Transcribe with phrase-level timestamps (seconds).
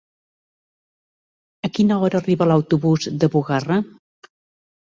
[1.69, 3.79] A quina hora arriba l'autobús de Bugarra?